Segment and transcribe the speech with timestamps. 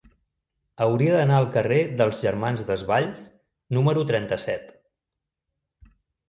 [0.85, 3.27] Hauria d'anar al carrer dels Germans Desvalls
[3.79, 4.73] número trenta-set.